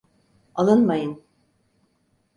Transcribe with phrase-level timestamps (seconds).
[0.55, 1.21] Alınmayın.